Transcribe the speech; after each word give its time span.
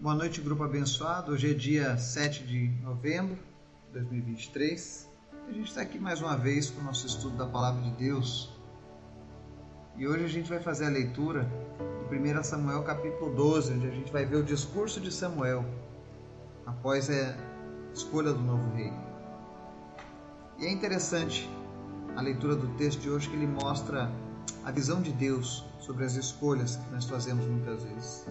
Boa 0.00 0.14
noite, 0.14 0.40
grupo 0.40 0.62
abençoado. 0.62 1.32
Hoje 1.32 1.52
é 1.52 1.54
dia 1.54 1.96
7 1.96 2.44
de 2.44 2.68
novembro 2.82 3.38
de 3.86 3.92
2023. 4.00 5.08
A 5.48 5.52
gente 5.52 5.68
está 5.68 5.80
aqui 5.80 5.98
mais 5.98 6.20
uma 6.20 6.36
vez 6.36 6.68
com 6.68 6.80
o 6.80 6.84
nosso 6.84 7.06
estudo 7.06 7.36
da 7.38 7.46
Palavra 7.46 7.80
de 7.80 7.90
Deus. 7.92 8.52
E 9.96 10.06
hoje 10.06 10.24
a 10.24 10.28
gente 10.28 10.50
vai 10.50 10.60
fazer 10.60 10.86
a 10.86 10.90
leitura 10.90 11.48
de 12.10 12.16
1 12.16 12.42
Samuel 12.42 12.82
capítulo 12.82 13.34
12, 13.34 13.72
onde 13.72 13.86
a 13.86 13.90
gente 13.90 14.12
vai 14.12 14.26
ver 14.26 14.36
o 14.36 14.42
discurso 14.42 15.00
de 15.00 15.10
Samuel 15.10 15.64
após 16.66 17.08
a 17.08 17.34
escolha 17.94 18.32
do 18.32 18.40
novo 18.40 18.74
rei. 18.74 18.92
E 20.58 20.66
é 20.66 20.72
interessante 20.72 21.48
a 22.14 22.20
leitura 22.20 22.56
do 22.56 22.68
texto 22.76 23.00
de 23.00 23.08
hoje 23.08 23.30
que 23.30 23.36
ele 23.36 23.46
mostra 23.46 24.10
a 24.64 24.70
visão 24.70 25.00
de 25.00 25.12
Deus 25.12 25.64
sobre 25.80 26.04
as 26.04 26.14
escolhas 26.14 26.76
que 26.76 26.90
nós 26.90 27.06
fazemos 27.06 27.46
muitas 27.46 27.82
vezes. 27.84 28.26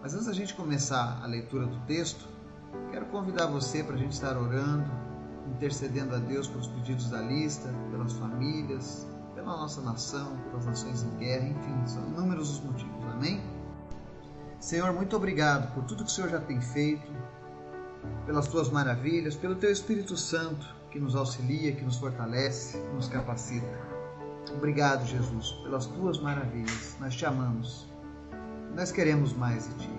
Mas 0.00 0.14
antes 0.14 0.26
da 0.26 0.32
gente 0.32 0.54
começar 0.54 1.20
a 1.22 1.26
leitura 1.26 1.66
do 1.66 1.76
texto, 1.80 2.26
quero 2.90 3.06
convidar 3.06 3.46
você 3.46 3.82
para 3.82 3.94
a 3.94 3.98
gente 3.98 4.12
estar 4.12 4.36
orando, 4.36 4.88
intercedendo 5.54 6.14
a 6.14 6.18
Deus 6.18 6.46
pelos 6.46 6.68
pedidos 6.68 7.10
da 7.10 7.20
lista, 7.20 7.68
pelas 7.90 8.12
famílias, 8.12 9.06
pela 9.34 9.56
nossa 9.56 9.80
nação, 9.80 10.36
pelas 10.50 10.66
nações 10.66 11.02
em 11.02 11.16
guerra, 11.16 11.48
enfim, 11.48 11.86
são 11.86 12.06
inúmeros 12.08 12.50
os 12.50 12.60
motivos, 12.60 13.04
amém? 13.12 13.42
Senhor, 14.60 14.92
muito 14.92 15.16
obrigado 15.16 15.72
por 15.74 15.84
tudo 15.84 16.04
que 16.04 16.10
o 16.10 16.12
Senhor 16.12 16.30
já 16.30 16.40
tem 16.40 16.60
feito, 16.60 17.10
pelas 18.24 18.46
tuas 18.48 18.70
maravilhas, 18.70 19.34
pelo 19.34 19.56
teu 19.56 19.70
Espírito 19.70 20.16
Santo 20.16 20.66
que 20.90 20.98
nos 20.98 21.14
auxilia, 21.14 21.72
que 21.72 21.84
nos 21.84 21.96
fortalece, 21.96 22.78
que 22.78 22.94
nos 22.94 23.08
capacita. 23.08 23.66
Obrigado, 24.54 25.06
Jesus, 25.06 25.52
pelas 25.62 25.86
tuas 25.86 26.18
maravilhas. 26.18 26.96
Nós 27.00 27.14
te 27.14 27.26
amamos. 27.26 27.86
Nós 28.74 28.92
queremos 28.92 29.32
mais 29.32 29.68
de 29.68 29.74
ti. 29.76 29.98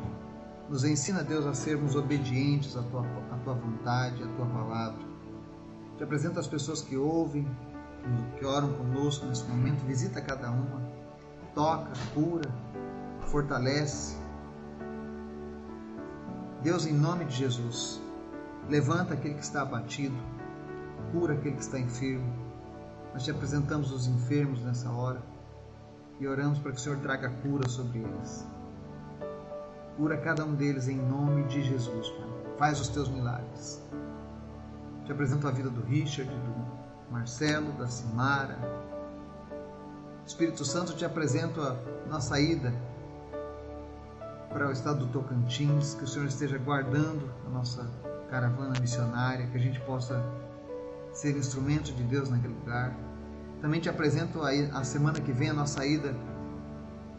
Nos 0.70 0.84
ensina, 0.84 1.24
Deus, 1.24 1.46
a 1.46 1.54
sermos 1.54 1.96
obedientes 1.96 2.78
à 2.78 2.84
tua, 2.84 3.02
à 3.32 3.38
tua 3.38 3.56
vontade, 3.56 4.24
à 4.24 4.28
tua 4.28 4.46
palavra. 4.46 5.00
Te 5.98 6.04
apresento 6.04 6.40
as 6.40 6.48
pessoas 6.48 6.82
que 6.82 6.96
ouvem, 6.96 7.48
que 8.38 8.46
oram 8.46 8.72
conosco 8.74 9.26
nesse 9.26 9.44
momento. 9.46 9.84
Visita 9.86 10.22
cada 10.22 10.52
uma. 10.52 10.82
Toca, 11.56 11.92
cura, 12.14 12.50
fortalece. 13.28 14.16
Deus, 16.62 16.86
em 16.86 16.94
nome 16.94 17.26
de 17.26 17.36
Jesus, 17.36 18.02
levanta 18.70 19.16
aquele 19.16 19.34
que 19.34 19.44
está 19.44 19.64
abatido, 19.64 20.16
cura 21.12 21.34
aquele 21.34 21.56
que 21.56 21.62
está 21.62 21.80
enfermo. 21.80 22.32
Nós 23.14 23.24
te 23.24 23.32
apresentamos 23.32 23.92
os 23.92 24.08
enfermos 24.08 24.62
nessa 24.62 24.92
hora 24.92 25.22
e 26.20 26.28
oramos 26.28 26.60
para 26.60 26.72
que 26.72 26.78
o 26.78 26.82
Senhor 26.82 27.00
traga 27.00 27.30
cura 27.42 27.68
sobre 27.68 28.00
eles. 28.00 28.46
Cura 30.00 30.16
cada 30.16 30.46
um 30.46 30.56
deles 30.56 30.88
em 30.88 30.96
nome 30.96 31.44
de 31.44 31.62
Jesus, 31.62 32.10
Pai. 32.12 32.30
Faz 32.58 32.80
os 32.80 32.88
teus 32.88 33.10
milagres. 33.10 33.84
Te 35.04 35.12
apresento 35.12 35.46
a 35.46 35.52
vida 35.52 35.70
do 35.70 35.82
Richard, 35.82 36.32
do 36.32 37.12
Marcelo, 37.12 37.74
da 37.74 37.86
Simara. 37.86 38.58
Espírito 40.26 40.64
Santo, 40.64 40.96
te 40.96 41.04
apresento 41.04 41.60
a 41.60 41.76
nossa 42.10 42.40
ida 42.40 42.74
para 44.48 44.70
o 44.70 44.72
estado 44.72 45.06
do 45.06 45.12
Tocantins, 45.12 45.96
que 45.96 46.06
o 46.06 46.08
Senhor 46.08 46.28
esteja 46.30 46.58
guardando 46.58 47.30
a 47.46 47.50
nossa 47.50 47.86
caravana 48.30 48.80
missionária, 48.80 49.48
que 49.48 49.58
a 49.58 49.62
gente 49.62 49.82
possa 49.82 50.24
ser 51.12 51.36
instrumento 51.36 51.92
de 51.92 52.04
Deus 52.04 52.30
naquele 52.30 52.54
lugar. 52.54 52.96
Também 53.60 53.82
te 53.82 53.90
apresento 53.90 54.40
a, 54.44 54.82
semana 54.86 55.20
que 55.20 55.34
vem 55.34 55.50
a 55.50 55.54
nossa 55.54 55.86
ida 55.86 56.16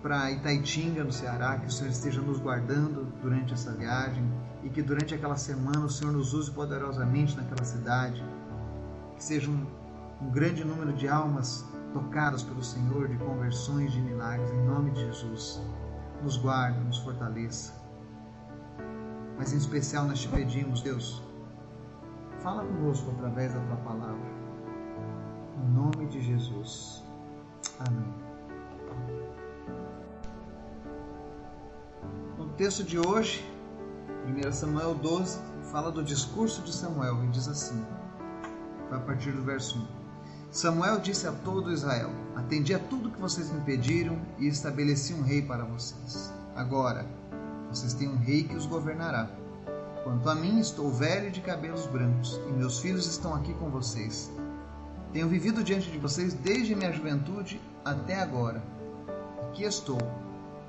para 0.02 0.30
Itaitinga, 0.30 1.04
no 1.04 1.12
Ceará, 1.12 1.58
que 1.58 1.66
o 1.66 1.70
Senhor 1.70 1.90
esteja 1.90 2.20
nos 2.20 2.38
guardando 2.38 3.12
durante 3.20 3.52
essa 3.52 3.72
viagem 3.72 4.24
e 4.62 4.70
que 4.70 4.82
durante 4.82 5.14
aquela 5.14 5.36
semana 5.36 5.80
o 5.80 5.90
Senhor 5.90 6.12
nos 6.12 6.32
use 6.32 6.50
poderosamente 6.50 7.36
naquela 7.36 7.64
cidade, 7.64 8.24
que 9.16 9.22
seja 9.22 9.50
um, 9.50 9.66
um 10.22 10.30
grande 10.30 10.64
número 10.64 10.92
de 10.92 11.08
almas 11.08 11.64
tocadas 11.92 12.42
pelo 12.42 12.62
Senhor, 12.62 13.08
de 13.08 13.16
conversões, 13.18 13.92
de 13.92 14.00
milagres, 14.00 14.50
em 14.50 14.64
nome 14.64 14.90
de 14.92 15.00
Jesus. 15.00 15.60
Nos 16.22 16.36
guarde, 16.36 16.78
nos 16.80 16.98
fortaleça. 16.98 17.72
Mas 19.36 19.52
em 19.52 19.56
especial 19.56 20.06
nós 20.06 20.20
te 20.20 20.28
pedimos, 20.28 20.82
Deus, 20.82 21.22
fala 22.40 22.64
conosco 22.64 23.10
através 23.12 23.52
da 23.54 23.60
tua 23.60 23.76
palavra. 23.76 24.30
Em 25.56 25.72
nome 25.72 26.06
de 26.06 26.22
Jesus. 26.22 27.02
Amém. 27.78 28.29
Texto 32.60 32.84
de 32.84 32.98
hoje, 32.98 33.42
1 34.26 34.52
Samuel 34.52 34.94
12, 34.94 35.38
fala 35.72 35.90
do 35.90 36.04
discurso 36.04 36.60
de 36.60 36.70
Samuel 36.70 37.24
e 37.24 37.28
diz 37.28 37.48
assim, 37.48 37.82
a 38.92 38.98
partir 38.98 39.32
do 39.32 39.42
verso 39.42 39.78
1. 39.78 39.86
Samuel 40.50 41.00
disse 41.00 41.26
a 41.26 41.32
todo 41.32 41.72
Israel: 41.72 42.10
Atendi 42.36 42.74
a 42.74 42.78
tudo 42.78 43.10
que 43.10 43.18
vocês 43.18 43.50
me 43.50 43.62
pediram 43.62 44.20
e 44.38 44.46
estabeleci 44.46 45.14
um 45.14 45.22
rei 45.22 45.40
para 45.40 45.64
vocês. 45.64 46.30
Agora, 46.54 47.06
vocês 47.70 47.94
têm 47.94 48.10
um 48.10 48.18
rei 48.18 48.44
que 48.44 48.54
os 48.54 48.66
governará. 48.66 49.30
Quanto 50.04 50.28
a 50.28 50.34
mim, 50.34 50.60
estou 50.60 50.92
velho 50.92 51.28
e 51.28 51.30
de 51.30 51.40
cabelos 51.40 51.86
brancos, 51.86 52.38
e 52.46 52.52
meus 52.52 52.78
filhos 52.78 53.06
estão 53.06 53.34
aqui 53.34 53.54
com 53.54 53.70
vocês. 53.70 54.30
Tenho 55.14 55.30
vivido 55.30 55.64
diante 55.64 55.90
de 55.90 55.96
vocês 55.96 56.34
desde 56.34 56.74
minha 56.74 56.92
juventude 56.92 57.58
até 57.86 58.20
agora. 58.20 58.62
Aqui 59.48 59.64
estou. 59.64 60.19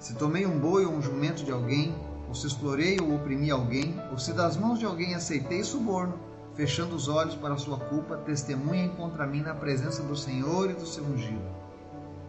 Se 0.02 0.16
tomei 0.16 0.48
um 0.48 0.58
boi 0.58 0.84
ou 0.84 0.94
um 0.94 1.02
jumento 1.02 1.44
de 1.46 1.52
alguém, 1.52 1.96
ou 2.28 2.34
se 2.34 2.48
explorei 2.48 3.00
ou 3.00 3.14
oprimi 3.14 3.52
alguém, 3.52 3.96
ou 4.12 4.18
se 4.18 4.34
das 4.34 4.58
mãos 4.58 4.80
de 4.80 4.86
alguém 4.86 5.14
aceitei 5.14 5.64
suborno, 5.64 6.18
fechando 6.56 6.96
os 6.96 7.08
olhos 7.08 7.36
para 7.36 7.56
sua 7.56 7.78
culpa, 7.78 8.18
testemunhem 8.18 8.90
contra 8.96 9.28
mim 9.28 9.42
na 9.42 9.54
presença 9.54 10.02
do 10.02 10.16
Senhor 10.16 10.72
e 10.72 10.74
do 10.74 10.88
seu 10.88 11.04
ungido. 11.04 11.46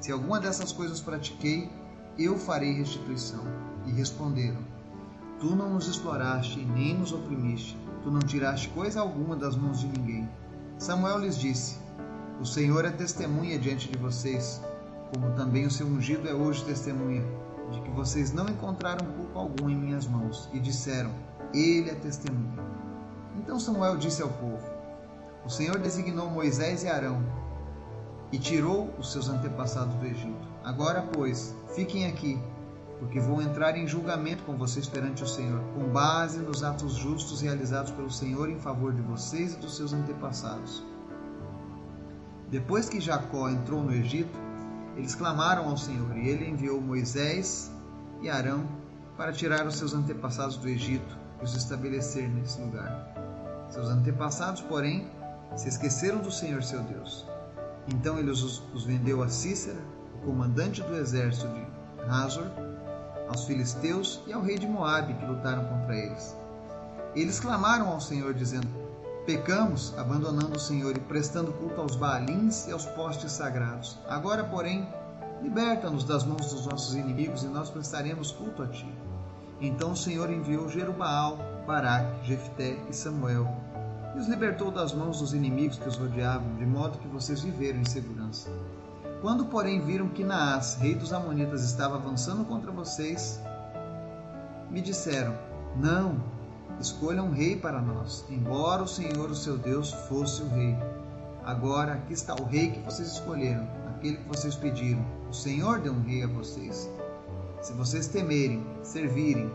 Se 0.00 0.12
alguma 0.12 0.38
dessas 0.38 0.70
coisas 0.70 1.00
pratiquei, 1.00 1.70
eu 2.18 2.38
farei 2.38 2.74
restituição. 2.74 3.42
E 3.86 3.90
responderam: 3.90 4.58
Tu 5.40 5.56
não 5.56 5.70
nos 5.70 5.88
exploraste 5.88 6.60
e 6.60 6.64
nem 6.66 6.98
nos 6.98 7.10
oprimiste, 7.10 7.76
tu 8.02 8.10
não 8.10 8.20
tiraste 8.20 8.68
coisa 8.68 9.00
alguma 9.00 9.34
das 9.34 9.56
mãos 9.56 9.80
de 9.80 9.86
ninguém. 9.86 10.28
Samuel 10.78 11.20
lhes 11.20 11.38
disse: 11.38 11.78
o 12.38 12.44
Senhor 12.44 12.84
é 12.84 12.90
testemunha 12.90 13.58
diante 13.58 13.88
de 13.88 13.96
vocês, 13.96 14.60
como 15.14 15.32
também 15.36 15.64
o 15.64 15.70
seu 15.70 15.86
ungido 15.86 16.28
é 16.28 16.34
hoje 16.34 16.64
testemunha, 16.64 17.24
de 17.72 17.80
que 17.80 17.90
vocês 17.90 18.32
não 18.32 18.46
encontraram 18.48 19.04
culpa 19.12 19.40
alguma 19.40 19.72
em 19.72 19.76
minhas 19.76 20.06
mãos, 20.06 20.48
e 20.52 20.60
disseram: 20.60 21.10
Ele 21.52 21.90
é 21.90 21.94
testemunha. 21.94 22.62
Então 23.36 23.58
Samuel 23.58 23.96
disse 23.96 24.22
ao 24.22 24.28
povo: 24.28 24.64
O 25.44 25.50
Senhor 25.50 25.78
designou 25.78 26.30
Moisés 26.30 26.84
e 26.84 26.88
Arão 26.88 27.20
e 28.30 28.38
tirou 28.38 28.88
os 28.98 29.12
seus 29.12 29.28
antepassados 29.28 29.94
do 29.96 30.06
Egito. 30.06 30.48
Agora, 30.64 31.02
pois, 31.12 31.54
fiquem 31.74 32.06
aqui, 32.06 32.40
porque 32.98 33.20
vou 33.20 33.42
entrar 33.42 33.76
em 33.76 33.86
julgamento 33.86 34.42
com 34.44 34.56
vocês 34.56 34.86
perante 34.86 35.22
o 35.22 35.26
Senhor, 35.26 35.60
com 35.74 35.88
base 35.88 36.38
nos 36.38 36.62
atos 36.62 36.94
justos 36.94 37.40
realizados 37.40 37.90
pelo 37.90 38.10
Senhor 38.10 38.48
em 38.48 38.58
favor 38.58 38.92
de 38.92 39.02
vocês 39.02 39.54
e 39.54 39.56
dos 39.58 39.76
seus 39.76 39.92
antepassados. 39.92 40.82
Depois 42.48 42.88
que 42.88 43.00
Jacó 43.00 43.48
entrou 43.48 43.82
no 43.82 43.92
Egito, 43.92 44.38
eles 44.97 45.14
clamaram 45.14 45.69
ao 45.69 45.76
Senhor 45.76 46.16
e 46.16 46.28
ele 46.28 46.48
enviou 46.48 46.80
Moisés 46.80 47.70
e 48.20 48.28
Arão 48.28 48.66
para 49.16 49.32
tirar 49.32 49.66
os 49.66 49.76
seus 49.76 49.94
antepassados 49.94 50.56
do 50.56 50.69
Egito 50.69 51.16
e 51.41 51.44
os 51.44 51.54
estabelecer 51.54 52.28
nesse 52.28 52.60
lugar. 52.60 53.66
Seus 53.70 53.88
antepassados, 53.88 54.60
porém, 54.62 55.10
se 55.56 55.69
esqueceram 55.69 56.19
do 56.19 56.31
Senhor 56.31 56.62
seu 56.62 56.82
Deus. 56.82 57.26
Então 57.88 58.19
ele 58.19 58.31
os, 58.31 58.62
os 58.72 58.84
vendeu 58.84 59.22
a 59.22 59.28
Cícera, 59.28 59.81
o 60.16 60.26
comandante 60.26 60.82
do 60.82 60.94
exército 60.94 61.48
de 61.48 61.66
Hazor, 62.10 62.47
aos 63.28 63.44
filisteus 63.44 64.22
e 64.26 64.32
ao 64.32 64.42
rei 64.42 64.58
de 64.58 64.66
Moabe 64.66 65.14
que 65.14 65.25
lutaram 65.25 65.64
contra 65.64 65.96
eles. 65.96 66.37
Eles 67.14 67.40
clamaram 67.40 67.88
ao 67.88 68.00
Senhor 68.00 68.34
dizendo: 68.34 68.69
Pecamos, 69.26 69.96
abandonando 69.96 70.56
o 70.56 70.60
Senhor 70.60 70.96
e 70.96 71.00
prestando 71.00 71.52
culto 71.52 71.80
aos 71.80 71.94
Baalins 71.94 72.66
e 72.66 72.72
aos 72.72 72.86
postes 72.86 73.32
sagrados. 73.32 73.98
Agora, 74.08 74.42
porém, 74.42 74.88
liberta-nos 75.40 76.04
das 76.04 76.24
mãos 76.24 76.52
dos 76.52 76.66
nossos 76.66 76.94
inimigos 76.94 77.44
e 77.44 77.46
nós 77.46 77.70
prestaremos 77.70 78.32
culto 78.32 78.62
a 78.62 78.66
ti. 78.66 78.92
Então 79.60 79.92
o 79.92 79.96
Senhor 79.96 80.28
enviou 80.28 80.69
Jerubaal, 80.69 81.38
Baraque, 81.66 82.26
Jefté 82.26 82.76
e 82.90 82.92
Samuel 82.92 83.46
e 84.14 84.19
os 84.19 84.26
libertou 84.26 84.70
das 84.70 84.92
mãos 84.92 85.20
dos 85.20 85.32
inimigos 85.32 85.78
que 85.78 85.88
os 85.88 85.96
rodeavam, 85.96 86.54
de 86.56 86.66
modo 86.66 86.98
que 86.98 87.08
vocês 87.08 87.40
viveram 87.42 87.80
em 87.80 87.84
segurança. 87.84 88.50
Quando, 89.20 89.46
porém, 89.46 89.80
viram 89.80 90.08
que 90.08 90.25
Naás, 90.25 90.75
rei 90.75 90.94
dos 90.94 91.12
Amonitas, 91.12 91.64
estava 91.64 91.94
avançando 91.94 92.44
contra 92.44 92.70
vocês, 92.70 93.40
me 94.68 94.80
disseram: 94.80 95.34
Não, 95.76 96.20
Escolha 96.82 97.23
um 97.23 97.31
rei 97.31 97.55
para 97.55 97.81
nós, 97.81 98.25
embora 98.29 98.82
o 98.82 98.88
Senhor, 98.88 99.31
o 99.31 99.37
seu 99.37 99.56
Deus, 99.56 99.93
fosse 100.08 100.43
o 100.43 100.49
rei. 100.49 100.76
Agora 101.44 101.93
aqui 101.93 102.12
está 102.12 102.34
o 102.34 102.44
rei 102.44 102.73
que 102.73 102.81
vocês 102.81 103.12
escolheram, 103.12 103.69
aquele 103.87 104.17
que 104.17 104.26
vocês 104.29 104.56
pediram. 104.56 105.00
O 105.31 105.32
Senhor 105.32 105.79
deu 105.79 105.93
um 105.93 106.02
rei 106.02 106.25
a 106.25 106.26
vocês. 106.26 106.90
Se 107.61 107.73
vocês 107.75 108.08
temerem, 108.08 108.67
servirem, 108.82 109.49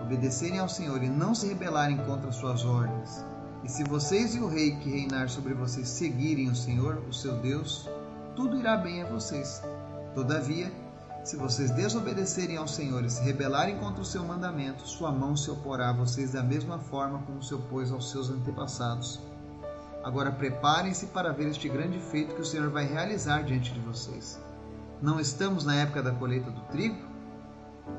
obedecerem 0.00 0.58
ao 0.58 0.68
Senhor 0.68 1.00
e 1.04 1.08
não 1.08 1.36
se 1.36 1.46
rebelarem 1.46 1.98
contra 1.98 2.32
suas 2.32 2.64
ordens, 2.64 3.24
e 3.62 3.68
se 3.68 3.84
vocês 3.84 4.34
e 4.34 4.40
o 4.40 4.48
rei 4.48 4.74
que 4.74 4.90
reinar 4.90 5.28
sobre 5.28 5.54
vocês 5.54 5.88
seguirem 5.88 6.50
o 6.50 6.56
Senhor, 6.56 7.00
o 7.08 7.12
seu 7.12 7.36
Deus, 7.36 7.88
tudo 8.34 8.58
irá 8.58 8.76
bem 8.76 9.02
a 9.02 9.06
vocês. 9.06 9.62
Todavia, 10.16 10.72
se 11.24 11.36
vocês 11.36 11.70
desobedecerem 11.70 12.56
ao 12.56 12.66
Senhor 12.66 13.04
e 13.04 13.10
se 13.10 13.22
rebelarem 13.22 13.78
contra 13.78 14.02
o 14.02 14.04
seu 14.04 14.24
mandamento, 14.24 14.88
sua 14.88 15.12
mão 15.12 15.36
se 15.36 15.50
oporá 15.50 15.90
a 15.90 15.92
vocês 15.92 16.32
da 16.32 16.42
mesma 16.42 16.78
forma 16.78 17.20
como 17.20 17.42
se 17.42 17.54
opôs 17.54 17.92
aos 17.92 18.10
seus 18.10 18.28
antepassados. 18.28 19.20
Agora 20.02 20.32
preparem-se 20.32 21.06
para 21.06 21.32
ver 21.32 21.48
este 21.48 21.68
grande 21.68 22.00
feito 22.00 22.34
que 22.34 22.40
o 22.40 22.44
Senhor 22.44 22.70
vai 22.70 22.86
realizar 22.86 23.42
diante 23.44 23.72
de 23.72 23.78
vocês. 23.78 24.40
Não 25.00 25.20
estamos 25.20 25.64
na 25.64 25.76
época 25.76 26.02
da 26.02 26.10
colheita 26.10 26.50
do 26.50 26.60
trigo? 26.62 26.98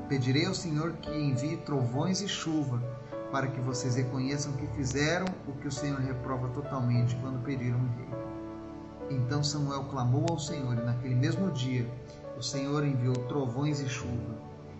Pedirei 0.06 0.44
ao 0.44 0.54
Senhor 0.54 0.92
que 0.92 1.10
envie 1.10 1.56
trovões 1.58 2.20
e 2.20 2.28
chuva, 2.28 2.82
para 3.32 3.46
que 3.46 3.60
vocês 3.60 3.96
reconheçam 3.96 4.52
que 4.52 4.66
fizeram 4.76 5.26
o 5.48 5.52
que 5.52 5.66
o 5.66 5.72
Senhor 5.72 5.98
reprova 5.98 6.48
totalmente 6.48 7.16
quando 7.16 7.42
pediram 7.42 7.78
um 7.78 7.88
rei. 7.96 9.16
Então 9.16 9.42
Samuel 9.42 9.84
clamou 9.84 10.26
ao 10.28 10.38
Senhor, 10.38 10.74
e 10.74 10.82
naquele 10.82 11.14
mesmo 11.14 11.50
dia 11.52 11.90
o 12.36 12.42
Senhor 12.42 12.84
enviou 12.84 13.14
trovões 13.26 13.80
e 13.80 13.88
chuva. 13.88 14.34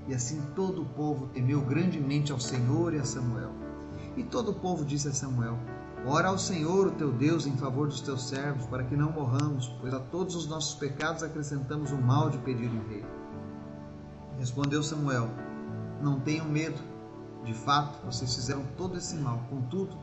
E 0.06 0.15
assim 0.15 0.43
todo 0.55 0.83
o 0.83 0.87
povo 0.87 1.29
temeu 1.29 1.61
grandemente 1.62 2.33
ao 2.33 2.41
Senhor 2.41 2.93
e 2.93 2.99
a 2.99 3.05
Samuel. 3.05 3.53
E 4.17 4.23
todo 4.23 4.51
o 4.51 4.55
povo 4.55 4.85
disse 4.85 5.09
a 5.09 5.12
Samuel: 5.12 5.59
Ora 6.06 6.29
ao 6.29 6.39
Senhor, 6.39 6.89
o 6.89 6.91
teu 6.91 7.11
Deus, 7.11 7.47
em 7.47 7.56
favor 7.56 7.89
dos 7.89 8.03
teus 8.03 8.29
servos, 8.29 8.67
para 8.67 8.85
que 8.85 8.95
não 8.95 9.11
morramos, 9.11 9.69
pois 9.81 9.95
a 9.95 10.01
todos 10.01 10.35
os 10.35 10.47
nossos 10.47 10.75
pecados 10.75 11.23
acrescentamos 11.23 11.93
o 11.93 11.97
mal 11.97 12.29
de 12.29 12.39
pedir 12.39 12.69
um 12.69 12.87
rei. 12.89 13.05
Respondeu 14.39 14.83
Samuel: 14.83 15.31
Não 16.03 16.21
tenham 16.21 16.47
medo. 16.47 16.79
De 17.45 17.55
fato, 17.55 18.05
vocês 18.05 18.35
fizeram 18.35 18.65
todo 18.77 18.97
esse 18.99 19.17
mal. 19.17 19.41
Contudo, 19.50 19.97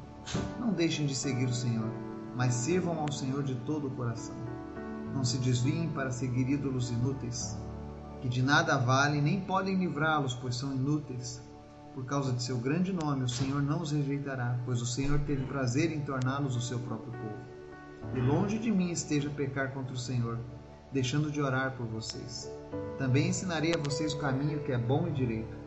não 0.60 0.72
deixem 0.72 1.06
de 1.06 1.16
seguir 1.16 1.46
o 1.46 1.54
Senhor, 1.54 1.90
mas 2.36 2.54
sirvam 2.54 3.00
ao 3.00 3.12
Senhor 3.12 3.44
de 3.44 3.56
todo 3.56 3.88
o 3.88 3.92
coração. 3.92 4.36
Não 5.14 5.24
se 5.24 5.38
desviem 5.38 5.90
para 5.90 6.12
seguir 6.12 6.50
ídolos 6.50 6.90
inúteis, 6.90 7.58
que 8.22 8.30
de 8.30 8.42
nada 8.42 8.78
valem 8.78 9.22
nem 9.22 9.42
podem 9.42 9.76
livrá-los, 9.76 10.34
pois 10.34 10.56
são 10.56 10.74
inúteis. 10.74 11.42
Por 11.94 12.06
causa 12.06 12.32
de 12.32 12.42
seu 12.42 12.58
grande 12.58 12.94
nome, 12.94 13.26
o 13.26 13.30
Senhor 13.30 13.62
não 13.62 13.82
os 13.82 13.92
rejeitará, 13.92 14.58
pois 14.66 14.82
o 14.82 14.86
Senhor 14.86 15.20
teve 15.20 15.46
prazer 15.46 15.92
em 15.92 16.02
torná-los 16.02 16.56
o 16.56 16.62
seu 16.62 16.80
próprio 16.80 17.12
povo. 17.12 18.16
E 18.16 18.20
longe 18.22 18.58
de 18.58 18.72
mim 18.72 18.92
esteja 18.92 19.30
pecar 19.30 19.74
contra 19.74 19.94
o 19.94 19.98
Senhor, 19.98 20.40
deixando 20.94 21.30
de 21.30 21.42
orar 21.42 21.76
por 21.76 21.86
vocês. 21.88 22.50
Também 22.98 23.30
ensinarei 23.30 23.74
a 23.74 23.78
vocês 23.78 24.14
o 24.14 24.20
caminho 24.20 24.64
que 24.64 24.72
é 24.72 24.78
bom 24.78 25.08
e 25.08 25.12
direito. 25.12 25.58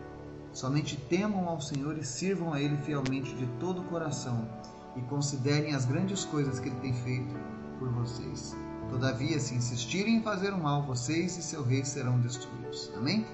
Somente 0.53 0.97
temam 0.97 1.49
ao 1.49 1.61
Senhor 1.61 1.99
e 1.99 2.05
sirvam 2.05 2.53
a 2.53 2.61
Ele 2.61 2.77
fielmente 2.79 3.35
de 3.35 3.47
todo 3.59 3.83
o 3.83 3.85
coração, 3.85 4.49
e 4.97 5.01
considerem 5.03 5.75
as 5.75 5.85
grandes 5.85 6.25
coisas 6.25 6.61
que 6.61 6.69
Ele 6.69 6.81
tem 6.81 6.95
feito 6.95 7.35
por 7.79 7.89
vocês. 7.91 8.57
Todavia, 8.91 9.39
se 9.41 9.55
insistirem 9.55 10.17
em 10.17 10.23
fazer 10.23 10.53
o 10.53 10.59
mal, 10.59 10.83
vocês 10.83 11.37
e 11.37 11.43
seu 11.43 11.63
rei 11.63 11.85
serão 11.85 12.21
destruídos. 12.21 12.93
Amém? 12.97 13.27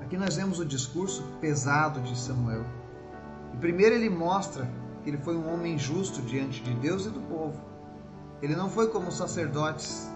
Aqui 0.00 0.16
nós 0.16 0.36
vemos 0.36 0.58
o 0.58 0.64
discurso 0.64 1.22
pesado 1.40 2.00
de 2.00 2.16
Samuel. 2.18 2.64
E 3.52 3.56
primeiro 3.56 3.94
ele 3.94 4.08
mostra 4.08 4.68
que 5.02 5.10
ele 5.10 5.18
foi 5.18 5.36
um 5.36 5.52
homem 5.52 5.78
justo 5.78 6.22
diante 6.22 6.62
de 6.62 6.74
Deus 6.74 7.06
e 7.06 7.10
do 7.10 7.20
povo. 7.20 7.60
Ele 8.40 8.54
não 8.54 8.68
foi 8.68 8.88
como 8.88 9.08
os 9.08 9.16
sacerdotes 9.16 10.10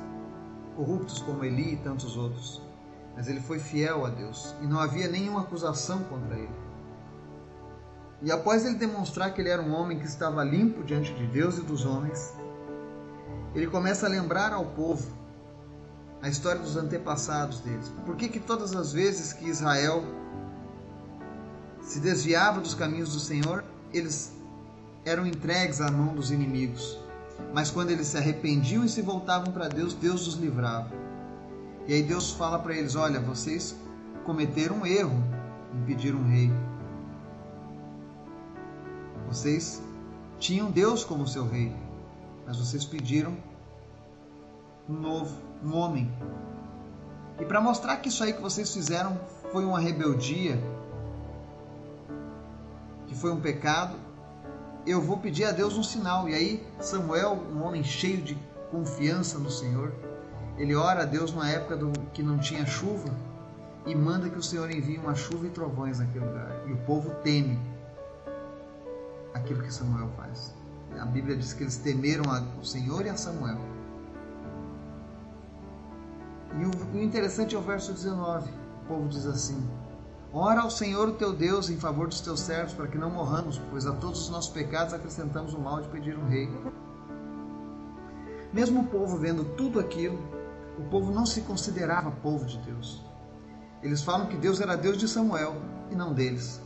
corruptos 0.76 1.20
como 1.20 1.44
Eli 1.44 1.74
e 1.74 1.76
tantos 1.76 2.16
outros, 2.16 2.62
mas 3.14 3.28
ele 3.28 3.40
foi 3.40 3.58
fiel 3.58 4.06
a 4.06 4.10
Deus 4.10 4.54
e 4.62 4.66
não 4.66 4.80
havia 4.80 5.08
nenhuma 5.08 5.40
acusação 5.40 6.02
contra 6.04 6.36
ele. 6.36 6.70
E 8.22 8.30
após 8.30 8.64
ele 8.64 8.74
demonstrar 8.74 9.32
que 9.32 9.40
ele 9.40 9.48
era 9.48 9.62
um 9.62 9.74
homem 9.74 9.98
que 9.98 10.06
estava 10.06 10.44
limpo 10.44 10.84
diante 10.84 11.12
de 11.14 11.26
Deus 11.26 11.58
e 11.58 11.62
dos 11.62 11.84
homens, 11.84 12.34
ele 13.54 13.66
começa 13.66 14.06
a 14.06 14.08
lembrar 14.08 14.52
ao 14.52 14.64
povo 14.64 15.06
a 16.22 16.28
história 16.28 16.60
dos 16.60 16.76
antepassados 16.76 17.60
deles. 17.60 17.92
Por 18.04 18.16
que, 18.16 18.28
que 18.28 18.38
todas 18.38 18.74
as 18.74 18.92
vezes 18.92 19.32
que 19.32 19.48
Israel 19.48 20.04
se 21.82 21.98
desviava 21.98 22.60
dos 22.60 22.74
caminhos 22.74 23.14
do 23.14 23.20
Senhor, 23.20 23.64
eles 23.92 24.32
eram 25.04 25.26
entregues 25.26 25.80
à 25.80 25.90
mão 25.90 26.14
dos 26.14 26.30
inimigos? 26.30 26.98
Mas 27.54 27.70
quando 27.70 27.90
eles 27.90 28.06
se 28.06 28.18
arrependiam 28.18 28.84
e 28.84 28.88
se 28.88 29.02
voltavam 29.02 29.52
para 29.52 29.66
Deus, 29.66 29.94
Deus 29.94 30.26
os 30.26 30.34
livrava. 30.34 30.90
E 31.86 31.94
aí 31.94 32.02
Deus 32.02 32.30
fala 32.32 32.58
para 32.58 32.74
eles: 32.76 32.94
Olha, 32.94 33.18
vocês 33.18 33.74
cometeram 34.24 34.76
um 34.76 34.86
erro 34.86 35.18
em 35.74 35.84
pedir 35.86 36.14
um 36.14 36.28
rei. 36.28 36.52
Vocês 39.26 39.82
tinham 40.38 40.70
Deus 40.70 41.02
como 41.02 41.26
seu 41.26 41.48
rei, 41.48 41.74
mas 42.50 42.58
vocês 42.58 42.84
pediram 42.84 43.36
um 44.88 44.94
novo, 44.94 45.40
um 45.62 45.72
homem. 45.76 46.12
E 47.38 47.44
para 47.44 47.60
mostrar 47.60 47.96
que 47.98 48.08
isso 48.08 48.24
aí 48.24 48.32
que 48.32 48.42
vocês 48.42 48.74
fizeram 48.74 49.20
foi 49.52 49.64
uma 49.64 49.78
rebeldia, 49.78 50.60
que 53.06 53.14
foi 53.14 53.30
um 53.30 53.40
pecado, 53.40 53.94
eu 54.84 55.00
vou 55.00 55.18
pedir 55.18 55.44
a 55.44 55.52
Deus 55.52 55.78
um 55.78 55.82
sinal. 55.84 56.28
E 56.28 56.34
aí, 56.34 56.66
Samuel, 56.80 57.40
um 57.52 57.62
homem 57.62 57.84
cheio 57.84 58.20
de 58.20 58.36
confiança 58.72 59.38
no 59.38 59.48
Senhor, 59.48 59.94
ele 60.58 60.74
ora 60.74 61.02
a 61.02 61.06
Deus 61.06 61.30
numa 61.30 61.48
época 61.48 61.76
do, 61.76 61.92
que 62.12 62.20
não 62.20 62.36
tinha 62.36 62.66
chuva 62.66 63.14
e 63.86 63.94
manda 63.94 64.28
que 64.28 64.38
o 64.38 64.42
Senhor 64.42 64.68
envie 64.72 64.98
uma 64.98 65.14
chuva 65.14 65.46
e 65.46 65.50
trovões 65.50 66.00
naquele 66.00 66.24
lugar. 66.24 66.64
E 66.66 66.72
o 66.72 66.78
povo 66.78 67.14
teme 67.22 67.60
aquilo 69.34 69.62
que 69.62 69.72
Samuel 69.72 70.08
faz. 70.16 70.58
A 70.98 71.04
Bíblia 71.04 71.36
diz 71.36 71.52
que 71.52 71.62
eles 71.62 71.76
temeram 71.76 72.24
o 72.60 72.64
Senhor 72.64 73.06
e 73.06 73.08
a 73.08 73.16
Samuel. 73.16 73.58
E 76.58 76.96
o, 76.96 77.02
interessante 77.02 77.54
é 77.54 77.58
o 77.58 77.62
verso 77.62 77.92
19. 77.92 78.50
O 78.50 78.86
povo 78.88 79.08
diz 79.08 79.26
assim: 79.26 79.68
Ora 80.32 80.62
ao 80.62 80.70
Senhor 80.70 81.08
o 81.08 81.14
teu 81.14 81.32
Deus 81.32 81.70
em 81.70 81.76
favor 81.76 82.08
dos 82.08 82.20
teus 82.20 82.40
servos, 82.40 82.74
para 82.74 82.88
que 82.88 82.98
não 82.98 83.10
morramos, 83.10 83.60
pois 83.70 83.86
a 83.86 83.92
todos 83.92 84.22
os 84.22 84.30
nossos 84.30 84.50
pecados 84.50 84.92
acrescentamos 84.92 85.54
o 85.54 85.60
mal 85.60 85.80
de 85.80 85.88
pedir 85.88 86.16
um 86.16 86.28
rei. 86.28 86.48
Mesmo 88.52 88.80
o 88.80 88.86
povo 88.86 89.16
vendo 89.16 89.44
tudo 89.56 89.78
aquilo, 89.78 90.18
o 90.78 90.82
povo 90.84 91.12
não 91.12 91.24
se 91.24 91.42
considerava 91.42 92.10
povo 92.10 92.44
de 92.44 92.58
Deus. 92.58 93.04
Eles 93.82 94.02
falam 94.02 94.26
que 94.26 94.36
Deus 94.36 94.60
era 94.60 94.76
Deus 94.76 94.98
de 94.98 95.08
Samuel 95.08 95.56
e 95.90 95.94
não 95.94 96.12
deles. 96.12 96.60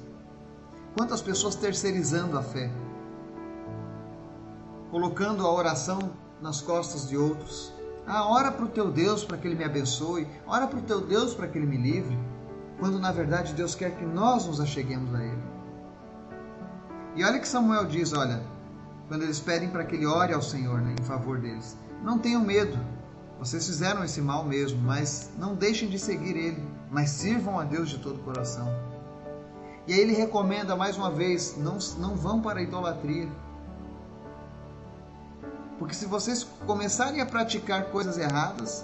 Quantas 0.97 1.21
pessoas 1.21 1.54
terceirizando 1.54 2.38
a 2.38 2.43
fé, 2.43 2.71
colocando 4.95 5.45
a 5.45 5.53
oração 5.53 5.99
nas 6.41 6.61
costas 6.61 7.09
de 7.09 7.17
outros. 7.17 7.73
Ah, 8.07 8.29
ora 8.29 8.53
para 8.53 8.65
o 8.65 8.69
teu 8.69 8.93
Deus 8.93 9.25
para 9.25 9.37
que 9.37 9.49
ele 9.49 9.57
me 9.57 9.65
abençoe, 9.65 10.25
ora 10.47 10.69
para 10.69 10.79
o 10.79 10.83
teu 10.83 11.01
Deus 11.01 11.35
para 11.35 11.49
que 11.49 11.59
ele 11.59 11.67
me 11.67 11.77
livre, 11.77 12.17
quando 12.79 13.01
na 13.01 13.11
verdade 13.11 13.55
Deus 13.55 13.75
quer 13.75 13.91
que 13.97 14.05
nós 14.05 14.47
nos 14.47 14.61
acheguemos 14.61 15.13
a 15.13 15.25
ele. 15.25 15.43
E 17.17 17.25
olha 17.25 17.41
que 17.41 17.49
Samuel 17.49 17.87
diz, 17.87 18.13
olha, 18.13 18.41
quando 19.09 19.25
eles 19.25 19.41
pedem 19.41 19.69
para 19.69 19.83
que 19.83 19.97
ele 19.97 20.07
ore 20.07 20.33
ao 20.33 20.41
Senhor 20.41 20.81
né, 20.81 20.95
em 20.97 21.03
favor 21.03 21.41
deles, 21.41 21.77
não 22.01 22.17
tenham 22.17 22.45
medo, 22.45 22.79
vocês 23.41 23.67
fizeram 23.67 24.05
esse 24.05 24.21
mal 24.21 24.45
mesmo, 24.45 24.81
mas 24.81 25.29
não 25.37 25.57
deixem 25.57 25.89
de 25.89 25.99
seguir 25.99 26.37
ele, 26.37 26.69
mas 26.89 27.11
sirvam 27.11 27.59
a 27.59 27.65
Deus 27.65 27.89
de 27.89 27.99
todo 27.99 28.21
o 28.21 28.23
coração. 28.23 28.69
E 29.89 29.93
aí 29.93 29.99
ele 29.99 30.15
recomenda 30.15 30.77
mais 30.77 30.97
uma 30.97 31.11
vez: 31.11 31.57
não, 31.59 31.79
não 31.99 32.15
vão 32.15 32.41
para 32.41 32.61
a 32.61 32.63
idolatria. 32.63 33.29
Porque 35.85 35.97
se 35.97 36.07
vocês 36.07 36.47
começarem 36.64 37.21
a 37.21 37.26
praticar 37.26 37.91
coisas 37.91 38.17
erradas, 38.17 38.83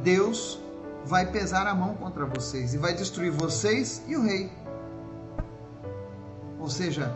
Deus 0.00 0.60
vai 1.04 1.26
pesar 1.26 1.66
a 1.66 1.74
mão 1.74 1.96
contra 1.96 2.24
vocês 2.24 2.72
e 2.72 2.78
vai 2.78 2.94
destruir 2.94 3.32
vocês 3.32 4.00
e 4.06 4.14
o 4.14 4.22
rei. 4.22 4.48
Ou 6.60 6.70
seja, 6.70 7.12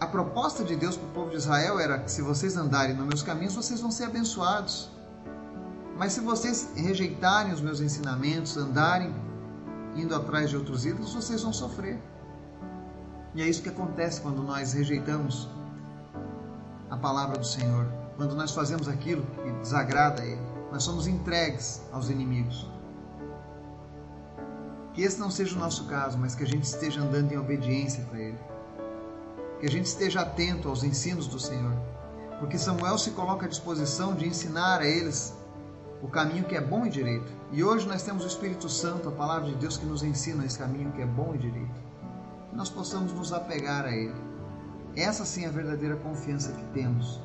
a 0.00 0.08
proposta 0.08 0.64
de 0.64 0.74
Deus 0.74 0.96
para 0.96 1.06
o 1.06 1.12
povo 1.12 1.30
de 1.30 1.36
Israel 1.36 1.78
era 1.78 2.00
que 2.00 2.10
se 2.10 2.20
vocês 2.20 2.56
andarem 2.56 2.96
nos 2.96 3.06
meus 3.06 3.22
caminhos, 3.22 3.54
vocês 3.54 3.80
vão 3.80 3.92
ser 3.92 4.06
abençoados. 4.06 4.90
Mas 5.96 6.14
se 6.14 6.20
vocês 6.20 6.70
rejeitarem 6.74 7.52
os 7.52 7.60
meus 7.60 7.80
ensinamentos, 7.80 8.56
andarem 8.56 9.14
indo 9.94 10.16
atrás 10.16 10.50
de 10.50 10.56
outros 10.56 10.84
ídolos, 10.84 11.14
vocês 11.14 11.44
vão 11.44 11.52
sofrer. 11.52 11.96
E 13.36 13.40
é 13.40 13.48
isso 13.48 13.62
que 13.62 13.68
acontece 13.68 14.20
quando 14.20 14.42
nós 14.42 14.72
rejeitamos 14.72 15.48
a 16.94 16.96
palavra 16.96 17.38
do 17.38 17.46
Senhor, 17.46 17.86
quando 18.16 18.34
nós 18.34 18.52
fazemos 18.52 18.88
aquilo 18.88 19.24
que 19.42 19.50
desagrada 19.60 20.22
a 20.22 20.26
Ele. 20.26 20.40
Nós 20.72 20.82
somos 20.82 21.06
entregues 21.06 21.82
aos 21.92 22.08
inimigos. 22.08 22.68
Que 24.92 25.02
esse 25.02 25.18
não 25.18 25.30
seja 25.30 25.56
o 25.56 25.58
nosso 25.58 25.84
caso, 25.86 26.18
mas 26.18 26.34
que 26.34 26.42
a 26.42 26.46
gente 26.46 26.64
esteja 26.64 27.00
andando 27.00 27.32
em 27.32 27.38
obediência 27.38 28.04
para 28.04 28.18
Ele 28.18 28.38
que 29.64 29.68
a 29.68 29.70
gente 29.70 29.86
esteja 29.86 30.20
atento 30.20 30.68
aos 30.68 30.84
ensinos 30.84 31.26
do 31.26 31.38
Senhor, 31.38 31.72
porque 32.38 32.58
Samuel 32.58 32.98
se 32.98 33.12
coloca 33.12 33.46
à 33.46 33.48
disposição 33.48 34.14
de 34.14 34.28
ensinar 34.28 34.82
a 34.82 34.86
eles 34.86 35.34
o 36.02 36.06
caminho 36.08 36.44
que 36.44 36.54
é 36.54 36.60
bom 36.60 36.84
e 36.84 36.90
direito. 36.90 37.32
E 37.50 37.64
hoje 37.64 37.88
nós 37.88 38.02
temos 38.02 38.24
o 38.24 38.26
Espírito 38.26 38.68
Santo, 38.68 39.08
a 39.08 39.12
palavra 39.12 39.48
de 39.48 39.54
Deus, 39.54 39.78
que 39.78 39.86
nos 39.86 40.02
ensina 40.02 40.44
esse 40.44 40.58
caminho 40.58 40.92
que 40.92 41.00
é 41.00 41.06
bom 41.06 41.34
e 41.34 41.38
direito. 41.38 41.80
Que 42.50 42.56
nós 42.56 42.68
possamos 42.68 43.14
nos 43.14 43.32
apegar 43.32 43.86
a 43.86 43.90
Ele. 43.96 44.14
Essa 44.96 45.24
sim 45.24 45.44
é 45.44 45.48
a 45.48 45.50
verdadeira 45.50 45.96
confiança 45.96 46.52
que 46.52 46.64
temos. 46.72 47.20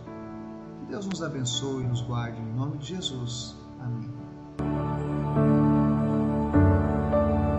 Que 0.79 0.85
Deus 0.87 1.05
nos 1.05 1.21
abençoe 1.21 1.83
e 1.83 1.87
nos 1.87 2.01
guarde. 2.01 2.41
Em 2.41 2.53
nome 2.53 2.77
de 2.77 2.87
Jesus. 2.87 3.55
Amém. 3.79 4.18